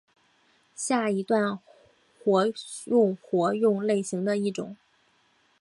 [0.73, 1.59] 下一段
[2.23, 2.43] 活
[2.87, 4.75] 用活用类型的一种。